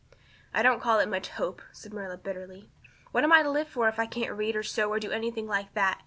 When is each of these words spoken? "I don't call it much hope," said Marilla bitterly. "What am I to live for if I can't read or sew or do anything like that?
"I 0.51 0.63
don't 0.63 0.79
call 0.81 0.97
it 0.97 1.07
much 1.07 1.29
hope," 1.29 1.61
said 1.71 1.93
Marilla 1.93 2.17
bitterly. 2.17 2.71
"What 3.11 3.23
am 3.23 3.31
I 3.31 3.43
to 3.43 3.51
live 3.51 3.67
for 3.67 3.87
if 3.87 3.99
I 3.99 4.07
can't 4.07 4.33
read 4.33 4.55
or 4.55 4.63
sew 4.63 4.89
or 4.89 4.99
do 4.99 5.11
anything 5.11 5.45
like 5.45 5.75
that? 5.75 5.99